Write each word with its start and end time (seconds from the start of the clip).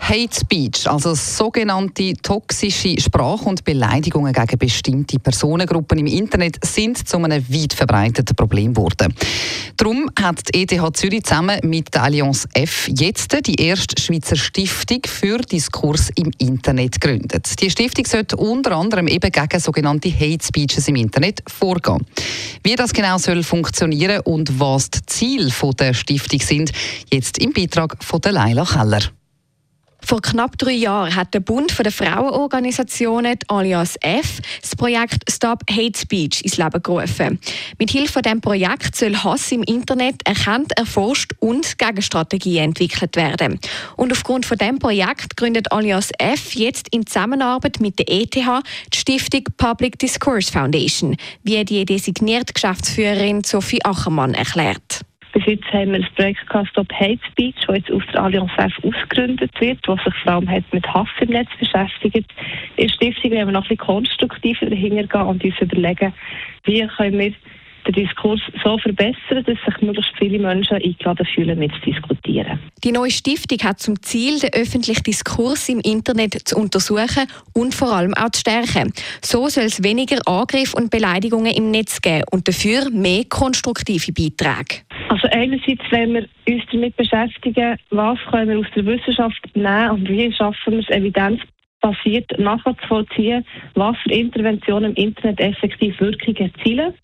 Hate 0.00 0.34
Speech, 0.34 0.88
also 0.88 1.14
sogenannte 1.14 2.14
toxische 2.14 3.00
Sprache 3.00 3.48
und 3.48 3.62
Beleidigungen 3.64 4.32
gegen 4.32 4.58
bestimmte 4.58 5.18
Personengruppen 5.18 5.98
im 5.98 6.06
Internet, 6.06 6.58
sind 6.64 7.06
zu 7.06 7.18
einem 7.18 7.44
weit 7.48 7.74
verbreiteten 7.74 8.34
Problem 8.34 8.74
geworden. 8.74 9.14
Darum 9.76 10.10
hat 10.20 10.54
die 10.54 10.62
ETH 10.62 10.96
Zürich 10.96 11.24
zusammen 11.24 11.60
mit 11.62 11.94
der 11.94 12.02
Allianz 12.02 12.48
F 12.54 12.88
jetzt 12.88 13.36
die 13.46 13.54
erste 13.54 14.00
Schweizer 14.02 14.36
Stiftung 14.36 15.00
für 15.06 15.38
Diskurs 15.38 16.10
im 16.16 16.30
Internet 16.38 17.00
gegründet. 17.00 17.60
Die 17.60 17.70
Stiftung 17.70 18.04
sollte 18.04 18.36
unter 18.36 18.76
anderem 18.76 19.06
eben 19.06 19.30
gegen 19.30 19.60
sogenannte 19.60 20.10
Hate 20.10 20.44
Speeches 20.44 20.88
im 20.88 20.96
Internet 20.96 21.42
vorgehen. 21.46 22.04
Wie 22.64 22.74
das 22.74 22.92
genau 22.92 23.18
soll 23.18 23.42
funktionieren 23.42 24.20
und 24.24 24.58
was 24.58 24.90
die 24.90 25.06
Ziele 25.06 25.52
der 25.78 25.94
Stiftung 25.94 26.40
sind, 26.40 26.72
jetzt 27.12 27.38
im 27.38 27.52
Beitrag 27.52 28.02
von 28.02 28.20
Leila 28.22 28.64
Keller. 28.64 29.19
Vor 30.04 30.20
knapp 30.22 30.58
drei 30.58 30.72
Jahren 30.72 31.14
hat 31.14 31.34
der 31.34 31.40
Bund 31.40 31.78
der 31.78 31.92
Frauenorganisationen, 31.92 33.38
Alias 33.48 33.96
F, 34.00 34.40
das 34.60 34.74
Projekt 34.76 35.30
Stop 35.30 35.62
Hate 35.70 35.98
Speech 35.98 36.42
ins 36.42 36.56
Leben 36.56 36.82
gerufen. 36.82 37.38
Mit 37.78 37.90
Hilfe 37.90 38.22
dieses 38.22 38.40
Projekts 38.40 38.98
soll 38.98 39.16
Hass 39.16 39.52
im 39.52 39.62
Internet 39.62 40.26
erkannt, 40.26 40.72
erforscht 40.76 41.32
und 41.38 41.78
Gegenstrategien 41.78 42.64
entwickelt 42.64 43.16
werden. 43.16 43.58
Und 43.96 44.12
aufgrund 44.12 44.46
von 44.46 44.58
dem 44.58 44.78
Projekt 44.78 45.36
gründet 45.36 45.70
Alias 45.72 46.10
F 46.18 46.54
jetzt 46.54 46.88
in 46.90 47.06
Zusammenarbeit 47.06 47.80
mit 47.80 47.98
der 47.98 48.10
ETH 48.10 48.34
die 48.34 48.96
Stiftung 48.96 49.44
Public 49.56 49.98
Discourse 49.98 50.50
Foundation, 50.50 51.16
wie 51.42 51.64
die 51.64 51.84
designierte 51.84 52.52
Geschäftsführerin 52.52 53.44
Sophie 53.44 53.84
Achermann 53.84 54.34
erklärt. 54.34 55.00
Bis 55.32 55.46
jetzt 55.46 55.72
haben 55.72 55.92
wir 55.92 56.00
das 56.00 56.10
Projekt 56.10 56.40
Stop 56.70 56.92
Hate 56.92 57.20
Speech, 57.30 57.54
das 57.66 57.76
jetzt 57.76 57.92
aus 57.92 58.02
der 58.12 58.22
Allianz 58.22 58.50
F 58.56 58.72
ausgegründet 58.82 59.52
wird, 59.60 59.78
was 59.86 60.02
sich 60.04 60.14
vor 60.22 60.32
allem 60.32 60.64
mit 60.72 60.86
Hass 60.86 61.08
im 61.20 61.30
Netz 61.30 61.48
beschäftigt. 61.58 62.28
In 62.76 62.86
der 62.86 62.94
Stiftung 62.94 63.30
werden 63.30 63.48
wir 63.48 63.52
noch 63.52 63.70
bisschen 63.70 63.86
konstruktiver 63.86 64.66
dahinter 64.66 65.06
gehen 65.06 65.22
und 65.22 65.44
uns 65.44 65.60
überlegen, 65.60 66.12
wie 66.64 66.86
können 66.96 67.18
wir 67.18 67.32
den 67.86 67.94
Diskurs 67.94 68.40
so 68.62 68.78
verbessern, 68.78 69.44
dass 69.44 69.58
sich 69.64 69.82
möglichst 69.82 70.12
viele 70.18 70.38
Menschen 70.38 70.76
eingeladen 70.76 71.26
fühlen, 71.34 71.58
mitzudiskutieren. 71.58 72.58
Die 72.84 72.92
neue 72.92 73.10
Stiftung 73.10 73.58
hat 73.62 73.80
zum 73.80 74.02
Ziel, 74.02 74.38
den 74.38 74.52
öffentlichen 74.52 75.02
Diskurs 75.02 75.68
im 75.68 75.80
Internet 75.80 76.34
zu 76.46 76.56
untersuchen 76.56 77.26
und 77.54 77.74
vor 77.74 77.92
allem 77.92 78.14
auch 78.14 78.30
zu 78.30 78.40
stärken. 78.40 78.92
So 79.22 79.48
soll 79.48 79.64
es 79.64 79.82
weniger 79.82 80.18
Angriffe 80.26 80.76
und 80.76 80.90
Beleidigungen 80.90 81.54
im 81.54 81.70
Netz 81.70 82.00
geben 82.00 82.24
und 82.30 82.48
dafür 82.48 82.90
mehr 82.90 83.24
konstruktive 83.28 84.12
Beiträge. 84.12 84.82
Also 85.10 85.26
einerseits, 85.32 85.82
wenn 85.90 86.14
wir 86.14 86.28
uns 86.48 86.62
damit 86.70 86.96
beschäftigen, 86.96 87.76
was 87.90 88.16
können 88.30 88.48
wir 88.48 88.58
aus 88.60 88.72
der 88.76 88.86
Wissenschaft 88.86 89.40
nehmen 89.54 89.90
und 89.90 90.08
wie 90.08 90.32
schaffen 90.32 90.74
wir 90.74 90.78
es 90.78 90.88
evidenzbasiert 90.88 92.38
nachzuvollziehen, 92.38 93.44
was 93.74 93.96
für 94.04 94.12
Interventionen 94.12 94.94
im 94.94 95.06
Internet 95.08 95.40
effektiv 95.40 96.00
Wirkung 96.00 96.36
erzielen. 96.36 96.94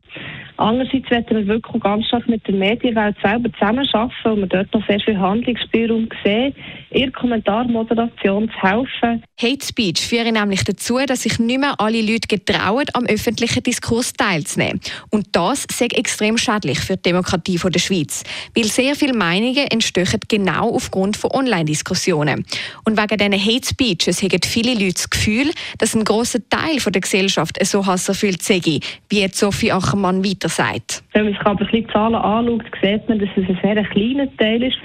Andererseits 0.56 1.10
werden 1.10 1.36
wir 1.36 1.46
wirklich 1.48 1.82
ganz 1.82 2.06
stark 2.06 2.28
mit 2.28 2.46
der 2.46 2.54
Medienwelt 2.54 3.16
selber 3.24 3.52
zusammenarbeiten 3.54 4.30
und 4.30 4.40
wir 4.40 4.46
dort 4.46 4.72
noch 4.72 4.86
sehr 4.86 5.00
viel 5.00 5.18
Handlungsspielraum 5.18 6.08
sehen, 6.24 6.54
ihr 6.96 7.12
Kommentarmoderation 7.12 8.50
zu 8.50 8.68
helfen. 8.68 9.22
Hate 9.40 9.64
Speech 9.64 10.00
führt 10.00 10.32
nämlich 10.32 10.64
dazu, 10.64 10.98
dass 11.06 11.22
sich 11.22 11.38
nicht 11.38 11.60
mehr 11.60 11.74
alle 11.78 12.00
Leute 12.00 12.28
getrauen, 12.28 12.86
am 12.94 13.04
öffentlichen 13.06 13.62
Diskurs 13.62 14.12
teilzunehmen. 14.12 14.80
Und 15.10 15.28
das 15.32 15.66
ist 15.66 15.82
extrem 15.82 16.38
schädlich 16.38 16.78
für 16.78 16.96
die 16.96 17.02
Demokratie 17.02 17.58
der 17.58 17.78
Schweiz, 17.78 18.22
weil 18.54 18.64
sehr 18.64 18.94
viele 18.94 19.14
Meinungen 19.14 19.66
entstehen 19.68 20.06
genau 20.28 20.70
aufgrund 20.70 21.16
von 21.16 21.32
Online-Diskussionen. 21.32 22.46
Und 22.84 22.96
wegen 22.96 23.18
diesen 23.18 23.44
Hate 23.44 23.66
Speeches 23.66 24.22
haben 24.22 24.40
viele 24.44 24.72
Leute 24.72 24.94
das 24.94 25.10
Gefühl, 25.10 25.50
dass 25.78 25.94
ein 25.94 26.04
grosser 26.04 26.38
Teil 26.48 26.76
der 26.78 27.00
Gesellschaft 27.00 27.58
so 27.66 27.84
hasserfüllt 27.84 28.42
sei, 28.42 28.60
wie 29.08 29.20
jetzt 29.20 29.38
Sophie 29.38 29.72
Ackermann 29.72 30.24
weiter 30.24 30.46
weiter 30.46 30.48
sagt. 30.48 31.02
Wenn 31.16 31.24
man 31.24 31.32
sich 31.32 31.46
aber 31.46 31.64
die 31.64 31.86
Zahlen 31.86 32.14
anschaut, 32.14 32.62
sieht 32.82 33.08
man, 33.08 33.18
dass 33.18 33.30
es 33.36 33.48
ein 33.48 33.58
sehr 33.62 33.82
kleiner 33.84 34.36
Teil 34.36 34.62
ist. 34.62 34.76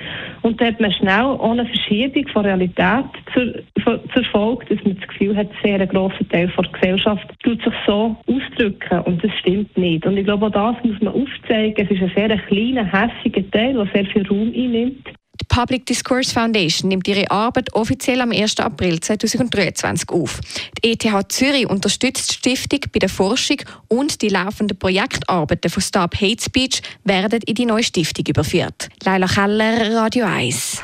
Und 0.43 0.61
da 0.61 0.67
hat 0.67 0.79
man 0.79 0.89
schnell 0.93 1.37
eine 1.41 1.65
Verschiebung 1.65 2.25
von 2.29 2.45
Realität 2.45 3.03
zur, 3.33 4.23
Folge, 4.31 4.65
dass 4.69 4.85
man 4.85 4.97
das 4.97 5.09
Gefühl 5.09 5.35
hat, 5.35 5.49
sehr 5.61 5.81
ein 5.81 5.89
grosser 5.89 6.25
Teil 6.29 6.49
der 6.57 6.71
Gesellschaft 6.71 7.27
tut 7.43 7.61
sich 7.61 7.73
so 7.85 8.15
ausdrücken. 8.27 8.99
Und 9.01 9.21
das 9.21 9.31
stimmt 9.39 9.77
nicht. 9.77 10.05
Und 10.05 10.15
ich 10.15 10.23
glaube, 10.23 10.45
auch 10.45 10.51
das 10.51 10.81
muss 10.85 11.01
man 11.01 11.13
aufzeigen. 11.13 11.85
Es 11.85 11.91
ist 11.91 12.01
ein 12.01 12.13
sehr 12.15 12.37
kleiner, 12.37 12.85
hässiger 12.85 13.51
Teil, 13.51 13.73
der 13.73 13.87
sehr 13.93 14.05
viel 14.05 14.25
Raum 14.25 14.53
einnimmt. 14.55 15.10
Public 15.51 15.85
Discourse 15.85 16.31
Foundation 16.31 16.87
nimmt 16.87 17.07
ihre 17.09 17.29
Arbeit 17.29 17.73
offiziell 17.73 18.21
am 18.21 18.31
1. 18.31 18.57
April 18.59 19.01
2023 19.01 20.09
auf. 20.09 20.39
Die 20.81 20.93
ETH 20.93 21.31
Zürich 21.31 21.69
unterstützt 21.69 22.31
die 22.31 22.55
Stiftung 22.55 22.79
bei 22.93 22.99
der 22.99 23.09
Forschung 23.09 23.57
und 23.89 24.21
die 24.21 24.29
laufenden 24.29 24.79
Projektarbeiten 24.79 25.69
von 25.69 25.83
Stop 25.83 26.15
Hate 26.15 26.41
Speech 26.41 26.81
werden 27.03 27.41
in 27.45 27.55
die 27.55 27.65
neue 27.65 27.83
Stiftung 27.83 28.25
überführt. 28.27 28.87
Leila 29.03 29.27
Keller, 29.27 29.93
Radio 29.93 30.25
1. 30.25 30.81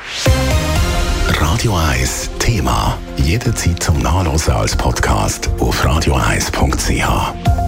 Radio 1.28 1.74
1 1.74 2.30
Thema. 2.38 2.98
Jederzeit 3.16 3.82
zum 3.82 3.98
Nachlesen 4.00 4.52
als 4.52 4.76
Podcast 4.76 5.48
auf 5.60 5.82
radio1.ch. 5.82 7.67